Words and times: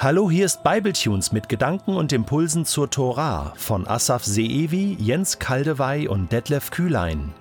Hallo, 0.00 0.30
hier 0.30 0.46
ist 0.46 0.62
Bibletunes 0.62 1.32
mit 1.32 1.48
Gedanken 1.48 1.96
und 1.96 2.12
Impulsen 2.12 2.64
zur 2.64 2.88
Tora 2.88 3.52
von 3.56 3.84
Asaf 3.88 4.24
Seevi, 4.24 4.96
Jens 5.00 5.40
Kaldewey 5.40 6.06
und 6.06 6.30
Detlef 6.30 6.70
Kühlein. 6.70 7.34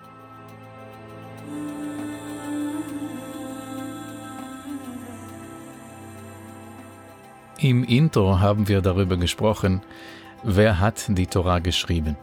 Im 7.59 7.83
Intro 7.83 8.39
haben 8.39 8.67
wir 8.67 8.81
darüber 8.81 9.17
gesprochen, 9.17 9.83
wer 10.41 10.79
hat 10.79 11.05
die 11.09 11.27
Tora 11.27 11.59
geschrieben. 11.59 12.17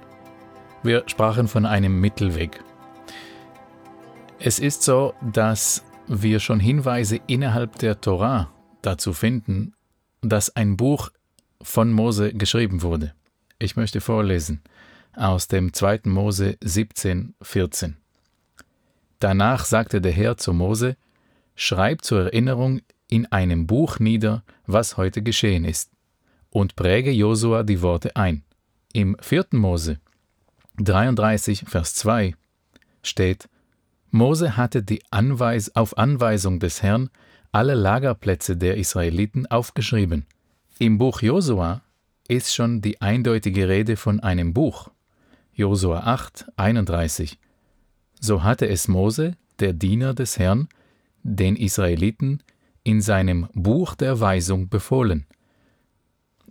Wir 0.82 1.04
sprachen 1.06 1.46
von 1.46 1.64
einem 1.64 2.00
Mittelweg. 2.00 2.64
Es 4.40 4.58
ist 4.58 4.82
so, 4.82 5.14
dass 5.22 5.84
wir 6.08 6.40
schon 6.40 6.58
Hinweise 6.58 7.20
innerhalb 7.28 7.78
der 7.78 8.00
Tora 8.00 8.50
dazu 8.82 9.12
finden, 9.12 9.74
dass 10.28 10.54
ein 10.54 10.76
Buch 10.76 11.10
von 11.62 11.92
Mose 11.92 12.32
geschrieben 12.32 12.82
wurde. 12.82 13.14
Ich 13.58 13.76
möchte 13.76 14.00
vorlesen 14.00 14.62
aus 15.14 15.48
dem 15.48 15.72
2. 15.72 16.00
Mose 16.04 16.56
17, 16.62 17.34
14. 17.40 17.96
Danach 19.20 19.64
sagte 19.64 20.00
der 20.00 20.12
Herr 20.12 20.36
zu 20.36 20.52
Mose, 20.52 20.96
Schreib 21.56 22.02
zur 22.02 22.24
Erinnerung 22.24 22.80
in 23.08 23.30
einem 23.30 23.68
Buch 23.68 24.00
nieder, 24.00 24.42
was 24.66 24.96
heute 24.96 25.22
geschehen 25.22 25.64
ist, 25.64 25.90
und 26.50 26.74
präge 26.74 27.12
Josua 27.12 27.62
die 27.62 27.80
Worte 27.80 28.16
ein. 28.16 28.42
Im 28.92 29.16
4. 29.20 29.46
Mose 29.52 29.98
33, 30.78 31.64
Vers 31.68 31.94
2 31.94 32.34
steht, 33.02 33.48
Mose 34.10 34.56
hatte 34.56 34.82
die 34.82 35.02
Anweis 35.10 35.74
auf 35.76 35.96
Anweisung 35.96 36.58
des 36.58 36.82
Herrn 36.82 37.10
alle 37.54 37.74
Lagerplätze 37.74 38.56
der 38.56 38.76
Israeliten 38.78 39.46
aufgeschrieben. 39.46 40.26
Im 40.80 40.98
Buch 40.98 41.22
Josua 41.22 41.82
ist 42.26 42.52
schon 42.52 42.80
die 42.80 43.00
eindeutige 43.00 43.68
Rede 43.68 43.96
von 43.96 44.18
einem 44.18 44.52
Buch. 44.52 44.90
Josua 45.52 46.00
8, 46.00 46.46
31. 46.56 47.38
So 48.18 48.42
hatte 48.42 48.66
es 48.66 48.88
Mose, 48.88 49.36
der 49.60 49.72
Diener 49.72 50.14
des 50.14 50.36
Herrn, 50.36 50.68
den 51.22 51.54
Israeliten 51.54 52.42
in 52.82 53.00
seinem 53.00 53.46
Buch 53.54 53.94
der 53.94 54.18
Weisung 54.18 54.68
befohlen. 54.68 55.24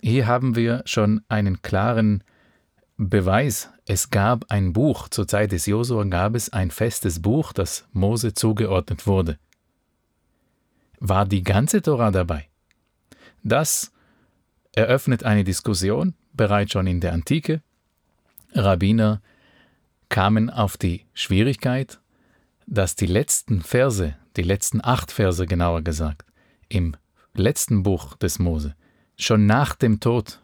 Hier 0.01 0.25
haben 0.25 0.55
wir 0.55 0.83
schon 0.85 1.19
einen 1.27 1.61
klaren 1.61 2.23
Beweis. 2.95 3.69
Es 3.85 4.09
gab 4.09 4.45
ein 4.49 4.71
Buch, 4.71 5.09
zur 5.09 5.27
Zeit 5.27 5.51
des 5.51 5.65
Josua 5.65 6.05
gab 6.05 6.33
es 6.35 6.53
ein 6.53 6.71
festes 6.71 7.21
Buch, 7.21 7.51
das 7.51 7.89
Mose 7.91 8.33
zugeordnet 8.33 9.05
wurde 9.05 9.37
war 11.03 11.25
die 11.25 11.43
ganze 11.43 11.81
Tora 11.81 12.11
dabei. 12.11 12.47
Das 13.43 13.91
eröffnet 14.71 15.25
eine 15.25 15.43
Diskussion, 15.43 16.15
bereits 16.31 16.71
schon 16.71 16.87
in 16.87 17.01
der 17.01 17.11
Antike. 17.11 17.61
Rabbiner 18.53 19.21
kamen 20.07 20.49
auf 20.49 20.77
die 20.77 21.05
Schwierigkeit, 21.13 21.99
dass 22.67 22.95
die 22.95 23.05
letzten 23.05 23.61
Verse, 23.61 24.15
die 24.37 24.43
letzten 24.43 24.79
acht 24.81 25.11
Verse 25.11 25.45
genauer 25.45 25.81
gesagt, 25.81 26.25
im 26.69 26.95
letzten 27.33 27.83
Buch 27.83 28.15
des 28.15 28.39
Mose, 28.39 28.73
schon 29.17 29.45
nach 29.45 29.75
dem 29.75 29.99
Tod 29.99 30.39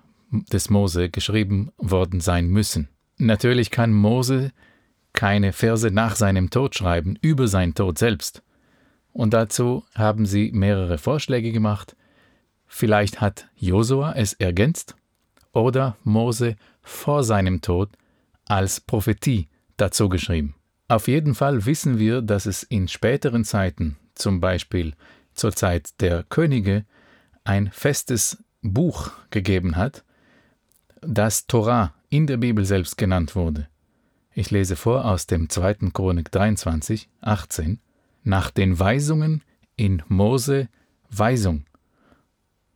des 0.52 0.70
Mose 0.70 1.10
geschrieben 1.10 1.72
worden 1.78 2.20
sein 2.20 2.48
müssen. 2.48 2.90
Natürlich 3.18 3.72
kann 3.72 3.94
Mose 3.94 4.52
keine 5.14 5.54
Verse 5.54 5.90
nach 5.90 6.18
seinem 6.18 6.50
Tod 6.50 6.76
schreiben, 6.76 7.18
über 7.22 7.48
seinen 7.48 7.76
Tod 7.76 7.98
selbst. 7.98 8.44
Und 9.14 9.34
dazu 9.34 9.84
haben 9.96 10.26
sie 10.26 10.52
mehrere 10.52 10.98
Vorschläge 10.98 11.52
gemacht. 11.52 11.96
Vielleicht 12.68 13.22
hat 13.22 13.48
Josua 13.56 14.14
es 14.14 14.34
ergänzt 14.34 14.96
oder 15.52 15.98
Mose 16.04 16.56
vor 16.82 17.24
seinem 17.24 17.62
Tod 17.62 17.90
als 18.46 18.80
Prophetie 18.80 19.48
dazu 19.78 20.10
geschrieben. 20.10 20.56
Auf 20.88 21.08
jeden 21.08 21.36
Fall 21.36 21.66
wissen 21.66 22.00
wir, 22.00 22.22
dass 22.22 22.46
es 22.46 22.64
in 22.64 22.88
späteren 22.88 23.44
Zeiten, 23.44 23.98
zum 24.16 24.40
Beispiel 24.40 24.94
zur 25.34 25.54
Zeit 25.54 26.02
der 26.02 26.24
Könige, 26.24 26.86
ein 27.44 27.72
festes 27.72 28.44
Buch 28.62 29.12
gegeben 29.30 29.76
hat, 29.76 30.04
das 31.02 31.48
Torah 31.48 31.94
in 32.10 32.28
der 32.28 32.38
Bibel 32.38 32.66
selbst 32.66 32.98
genannt 32.98 33.36
wurde. 33.36 33.68
Ich 34.34 34.52
lese 34.52 34.76
vor 34.76 35.06
aus 35.06 35.28
dem 35.28 35.50
2. 35.50 35.92
Chronik 35.94 36.32
23, 36.32 37.10
18 37.22 37.80
nach 38.30 38.52
den 38.52 38.80
Weisungen 38.80 39.44
in 39.76 40.04
Mose 40.08 40.70
Weisung 41.10 41.66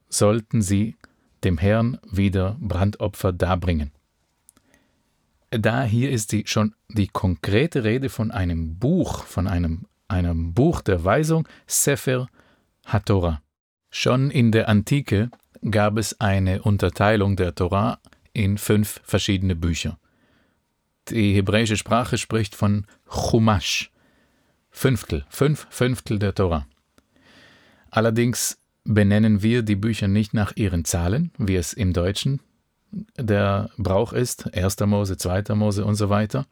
sollten 0.10 0.62
sie 0.62 0.96
dem 1.44 1.58
Herrn 1.58 2.00
wieder 2.10 2.58
Brandopfer 2.60 3.32
darbringen. 3.32 3.92
Da 5.52 5.84
hier 5.84 6.10
ist 6.10 6.32
die, 6.32 6.44
schon 6.48 6.74
die 6.90 7.08
konkrete 7.08 7.84
Rede 7.84 8.10
von 8.10 8.32
einem 8.32 8.80
Buch, 8.80 9.24
von 9.26 9.48
einem, 9.48 9.86
einem 10.08 10.54
Buch 10.54 10.82
der 10.82 11.04
Weisung, 11.04 11.48
Sefer 11.68 12.28
HaTorah. 12.86 13.42
Schon 13.92 14.32
in 14.32 14.52
der 14.52 14.68
Antike 14.68 15.30
gab 15.70 15.98
es 15.98 16.20
eine 16.20 16.64
Unterteilung 16.64 17.36
der 17.36 17.54
Torah 17.54 18.00
in 18.34 18.58
fünf 18.58 19.02
verschiedene 19.04 19.56
Bücher. 19.56 20.00
Die 21.10 21.36
hebräische 21.36 21.78
Sprache 21.78 22.18
spricht 22.18 22.56
von 22.56 22.88
Chumash, 23.08 23.92
Fünftel, 24.76 25.24
fünf 25.30 25.68
Fünftel 25.70 26.20
der 26.20 26.34
Tora. 26.34 26.68
Allerdings 27.92 28.58
benennen 28.84 29.42
wir 29.44 29.62
die 29.62 29.76
Bücher 29.78 30.08
nicht 30.08 30.34
nach 30.34 30.52
ihren 30.56 30.84
Zahlen, 30.84 31.32
wie 31.38 31.56
es 31.56 31.74
im 31.74 31.94
Deutschen 31.94 32.42
der 33.16 33.70
Brauch 33.78 34.14
ist, 34.14 34.54
1. 34.54 34.80
Mose, 34.82 35.16
2. 35.16 35.56
Mose 35.56 35.86
und 35.86 35.96
so 35.96 36.10
weiter, 36.10 36.48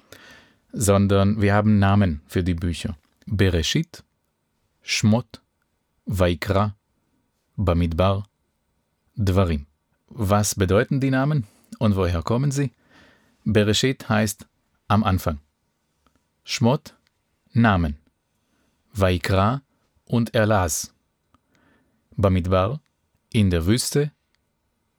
sondern 0.72 1.42
wir 1.42 1.54
haben 1.54 1.80
Namen 1.80 2.22
für 2.28 2.44
die 2.44 2.54
Bücher. 2.54 2.96
Bereshit, 3.26 4.04
Shmot, 4.82 5.42
Vaikra, 6.06 6.76
Bamidbar, 7.58 8.28
Dvarim. 9.16 9.66
Was 10.08 10.56
bedeuten 10.56 11.00
die 11.00 11.12
Namen 11.12 11.48
und 11.80 11.96
woher 11.96 12.22
kommen 12.22 12.52
sie? 12.52 12.72
Bereshit 13.44 14.08
heißt 14.10 14.48
am 14.88 15.04
Anfang. 15.04 15.40
Shmot, 16.44 16.96
Namen. 17.52 18.01
Vaikra 18.94 19.62
und 20.06 20.36
er 20.36 20.46
las. 20.46 20.94
Bamidbar, 22.16 22.82
in 23.32 23.50
der 23.50 23.66
Wüste, 23.66 24.12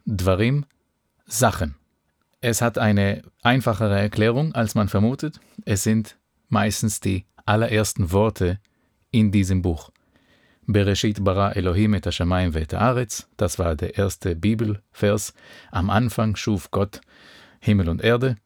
Dvarim, 0.07 0.65
Sachen. 1.27 1.77
Es 2.41 2.61
hat 2.61 2.79
eine 2.79 3.23
einfachere 3.43 3.99
Erklärung, 3.99 4.55
als 4.55 4.75
man 4.75 4.89
vermutet. 4.89 5.41
Es 5.65 5.83
sind 5.83 6.17
meistens 6.49 7.01
die 7.01 7.25
allerersten 7.47 8.11
Worte 8.13 8.59
in 9.11 9.31
diesem 9.31 9.63
Buch. 9.63 9.91
Bereshit 10.67 11.23
bara 11.23 11.53
Elohim 11.53 11.95
et 11.95 12.07
Hashamayim 12.07 12.57
et 12.57 12.73
Haaretz, 12.73 13.29
das 13.37 13.59
war 13.59 13.75
der 13.77 13.99
erste 13.99 14.37
Bibelvers. 14.37 15.35
Am 15.71 15.91
Anfang 15.91 16.37
schuf 16.37 16.71
Gott 16.71 17.01
Himmel 17.61 17.89
und 17.89 18.03
Erde. 18.03 18.37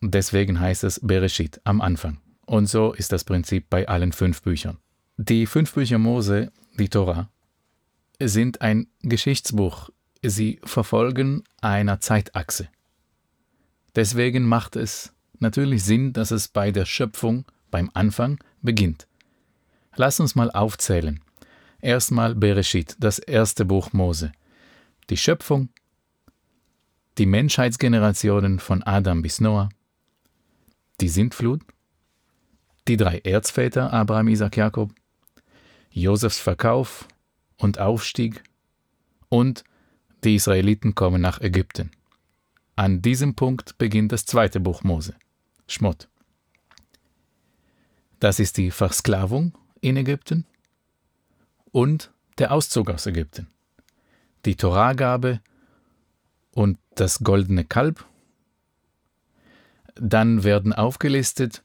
Deswegen 0.00 0.60
heißt 0.60 0.84
es 0.84 1.00
Bereshit, 1.00 1.60
am 1.64 1.80
Anfang. 1.80 2.18
Und 2.50 2.66
so 2.66 2.92
ist 2.92 3.12
das 3.12 3.22
Prinzip 3.22 3.70
bei 3.70 3.86
allen 3.86 4.10
fünf 4.10 4.42
Büchern. 4.42 4.78
Die 5.16 5.46
fünf 5.46 5.72
Bücher 5.72 5.98
Mose, 5.98 6.50
die 6.80 6.88
Tora, 6.88 7.30
sind 8.20 8.60
ein 8.60 8.88
Geschichtsbuch. 9.02 9.90
Sie 10.20 10.58
verfolgen 10.64 11.44
einer 11.60 12.00
Zeitachse. 12.00 12.68
Deswegen 13.94 14.42
macht 14.42 14.74
es 14.74 15.12
natürlich 15.38 15.84
Sinn, 15.84 16.12
dass 16.12 16.32
es 16.32 16.48
bei 16.48 16.72
der 16.72 16.86
Schöpfung, 16.86 17.44
beim 17.70 17.88
Anfang, 17.94 18.42
beginnt. 18.62 19.06
Lass 19.94 20.18
uns 20.18 20.34
mal 20.34 20.50
aufzählen. 20.50 21.20
Erstmal 21.80 22.34
Bereshit, 22.34 22.96
das 22.98 23.20
erste 23.20 23.64
Buch 23.64 23.92
Mose. 23.92 24.32
Die 25.08 25.16
Schöpfung, 25.16 25.68
die 27.16 27.26
Menschheitsgenerationen 27.26 28.58
von 28.58 28.82
Adam 28.82 29.22
bis 29.22 29.40
Noah, 29.40 29.68
die 31.00 31.08
Sintflut, 31.08 31.62
die 32.90 32.96
drei 32.96 33.18
Erzväter 33.18 33.92
Abraham, 33.92 34.26
Isaac, 34.26 34.56
Jakob, 34.56 34.92
Josefs 35.90 36.40
Verkauf 36.40 37.06
und 37.56 37.78
Aufstieg 37.78 38.42
und 39.28 39.62
die 40.24 40.34
Israeliten 40.34 40.96
kommen 40.96 41.22
nach 41.22 41.40
Ägypten. 41.40 41.92
An 42.74 43.00
diesem 43.00 43.36
Punkt 43.36 43.78
beginnt 43.78 44.10
das 44.10 44.26
zweite 44.26 44.58
Buch 44.58 44.82
Mose, 44.82 45.14
Schmott. 45.68 46.08
Das 48.18 48.40
ist 48.40 48.56
die 48.56 48.72
Versklavung 48.72 49.56
in 49.80 49.96
Ägypten 49.96 50.44
und 51.70 52.10
der 52.38 52.50
Auszug 52.50 52.90
aus 52.90 53.06
Ägypten, 53.06 53.46
die 54.44 54.56
Torahgabe 54.56 55.40
und 56.50 56.76
das 56.96 57.20
goldene 57.20 57.64
Kalb. 57.64 58.04
Dann 59.94 60.42
werden 60.42 60.72
aufgelistet 60.72 61.62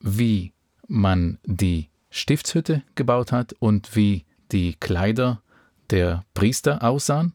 wie 0.00 0.52
man 0.86 1.38
die 1.44 1.88
Stiftshütte 2.10 2.82
gebaut 2.94 3.32
hat 3.32 3.54
und 3.58 3.94
wie 3.94 4.24
die 4.50 4.74
Kleider 4.74 5.42
der 5.90 6.24
Priester 6.34 6.82
aussahen 6.82 7.34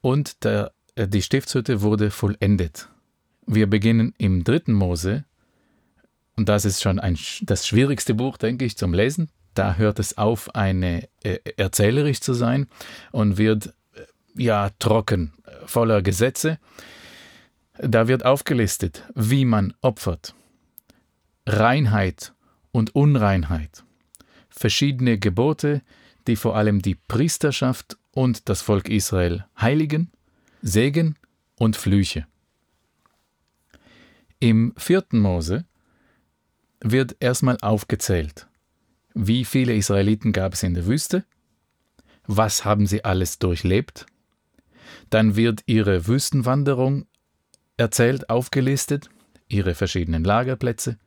und 0.00 0.44
der, 0.44 0.72
äh, 0.94 1.08
die 1.08 1.22
Stiftshütte 1.22 1.82
wurde 1.82 2.10
vollendet. 2.10 2.88
Wir 3.46 3.68
beginnen 3.68 4.14
im 4.18 4.44
dritten 4.44 4.72
Mose 4.72 5.24
und 6.36 6.48
das 6.48 6.64
ist 6.64 6.82
schon 6.82 6.98
ein, 6.98 7.18
das 7.42 7.66
schwierigste 7.66 8.14
Buch, 8.14 8.36
denke 8.36 8.64
ich, 8.64 8.76
zum 8.76 8.94
Lesen. 8.94 9.30
Da 9.54 9.74
hört 9.74 9.98
es 9.98 10.16
auf, 10.16 10.54
eine 10.54 11.08
äh, 11.24 11.38
erzählerisch 11.56 12.20
zu 12.20 12.32
sein 12.32 12.68
und 13.10 13.38
wird 13.38 13.74
äh, 13.94 14.02
ja 14.34 14.70
trocken, 14.78 15.32
voller 15.66 16.02
Gesetze. 16.02 16.58
Da 17.78 18.08
wird 18.08 18.24
aufgelistet, 18.24 19.04
wie 19.14 19.44
man 19.44 19.74
opfert, 19.80 20.34
Reinheit 21.48 22.34
und 22.72 22.94
Unreinheit, 22.94 23.82
verschiedene 24.50 25.18
Gebote, 25.18 25.80
die 26.26 26.36
vor 26.36 26.56
allem 26.56 26.82
die 26.82 26.94
Priesterschaft 26.94 27.96
und 28.10 28.50
das 28.50 28.60
Volk 28.60 28.90
Israel 28.90 29.46
heiligen, 29.58 30.10
Segen 30.60 31.16
und 31.56 31.74
Flüche. 31.74 32.26
Im 34.40 34.74
vierten 34.76 35.20
Mose 35.20 35.64
wird 36.80 37.16
erstmal 37.18 37.56
aufgezählt, 37.62 38.46
wie 39.14 39.46
viele 39.46 39.74
Israeliten 39.74 40.32
gab 40.32 40.52
es 40.52 40.62
in 40.62 40.74
der 40.74 40.86
Wüste, 40.86 41.24
was 42.26 42.66
haben 42.66 42.86
sie 42.86 43.04
alles 43.04 43.38
durchlebt, 43.38 44.04
dann 45.08 45.34
wird 45.34 45.62
ihre 45.64 46.06
Wüstenwanderung 46.06 47.06
erzählt, 47.78 48.28
aufgelistet, 48.28 49.08
ihre 49.48 49.74
verschiedenen 49.74 50.24
Lagerplätze, 50.24 50.98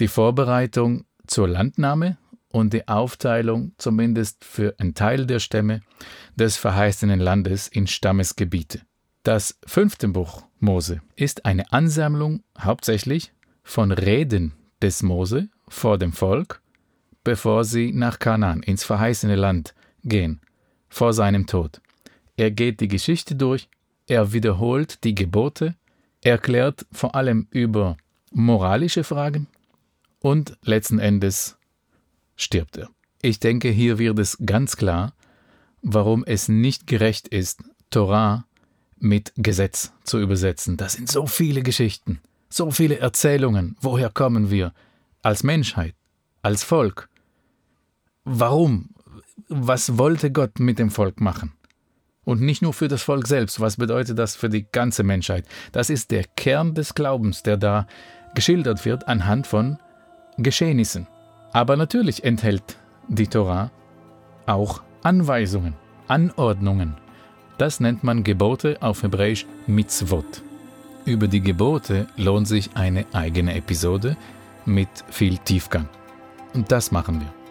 die 0.00 0.08
Vorbereitung 0.08 1.04
zur 1.26 1.48
Landnahme 1.48 2.16
und 2.48 2.72
die 2.72 2.86
Aufteilung 2.86 3.72
zumindest 3.78 4.44
für 4.44 4.74
einen 4.78 4.94
Teil 4.94 5.26
der 5.26 5.40
Stämme 5.40 5.80
des 6.36 6.56
verheißenen 6.56 7.20
Landes 7.20 7.68
in 7.68 7.86
Stammesgebiete. 7.86 8.82
Das 9.22 9.58
fünfte 9.66 10.08
Buch 10.08 10.44
Mose 10.58 11.00
ist 11.16 11.44
eine 11.44 11.72
Ansammlung 11.72 12.42
hauptsächlich 12.58 13.32
von 13.62 13.92
Reden 13.92 14.52
des 14.82 15.02
Mose 15.02 15.48
vor 15.68 15.98
dem 15.98 16.12
Volk, 16.12 16.60
bevor 17.24 17.64
sie 17.64 17.92
nach 17.92 18.18
Kanaan 18.18 18.62
ins 18.62 18.84
verheißene 18.84 19.36
Land 19.36 19.74
gehen, 20.04 20.40
vor 20.88 21.12
seinem 21.12 21.46
Tod. 21.46 21.80
Er 22.36 22.50
geht 22.50 22.80
die 22.80 22.88
Geschichte 22.88 23.36
durch, 23.36 23.68
er 24.06 24.32
wiederholt 24.32 25.04
die 25.04 25.14
Gebote, 25.14 25.76
erklärt 26.20 26.86
vor 26.90 27.14
allem 27.14 27.46
über 27.50 27.96
moralische 28.32 29.04
Fragen 29.04 29.46
und 30.22 30.56
letzten 30.62 30.98
Endes 30.98 31.58
stirbt 32.36 32.78
er. 32.78 32.88
Ich 33.20 33.40
denke, 33.40 33.68
hier 33.68 33.98
wird 33.98 34.18
es 34.18 34.38
ganz 34.44 34.76
klar, 34.76 35.14
warum 35.82 36.24
es 36.24 36.48
nicht 36.48 36.86
gerecht 36.86 37.28
ist, 37.28 37.62
Torah 37.90 38.46
mit 38.98 39.32
Gesetz 39.36 39.92
zu 40.04 40.20
übersetzen. 40.20 40.76
Das 40.76 40.94
sind 40.94 41.10
so 41.10 41.26
viele 41.26 41.62
Geschichten, 41.62 42.20
so 42.48 42.70
viele 42.70 42.98
Erzählungen. 42.98 43.76
Woher 43.80 44.10
kommen 44.10 44.50
wir 44.50 44.72
als 45.22 45.42
Menschheit, 45.42 45.94
als 46.40 46.64
Volk? 46.64 47.08
Warum? 48.24 48.90
Was 49.48 49.98
wollte 49.98 50.30
Gott 50.30 50.60
mit 50.60 50.78
dem 50.78 50.90
Volk 50.90 51.20
machen? 51.20 51.52
Und 52.24 52.40
nicht 52.40 52.62
nur 52.62 52.72
für 52.72 52.86
das 52.86 53.02
Volk 53.02 53.26
selbst. 53.26 53.58
Was 53.58 53.76
bedeutet 53.76 54.16
das 54.18 54.36
für 54.36 54.48
die 54.48 54.66
ganze 54.70 55.02
Menschheit? 55.02 55.44
Das 55.72 55.90
ist 55.90 56.12
der 56.12 56.22
Kern 56.22 56.74
des 56.74 56.94
Glaubens, 56.94 57.42
der 57.42 57.56
da 57.56 57.88
geschildert 58.36 58.84
wird 58.84 59.08
anhand 59.08 59.48
von 59.48 59.78
Geschehnissen. 60.38 61.06
Aber 61.52 61.76
natürlich 61.76 62.24
enthält 62.24 62.76
die 63.08 63.26
Torah 63.26 63.70
auch 64.46 64.82
Anweisungen, 65.02 65.74
Anordnungen. 66.08 66.94
Das 67.58 67.80
nennt 67.80 68.02
man 68.02 68.24
Gebote 68.24 68.78
auf 68.80 69.02
Hebräisch 69.02 69.46
Mitzvot. 69.66 70.42
Über 71.04 71.28
die 71.28 71.40
Gebote 71.40 72.06
lohnt 72.16 72.48
sich 72.48 72.70
eine 72.74 73.04
eigene 73.12 73.54
Episode 73.54 74.16
mit 74.64 74.88
viel 75.10 75.38
Tiefgang. 75.38 75.88
Und 76.54 76.70
das 76.70 76.92
machen 76.92 77.20
wir. 77.20 77.41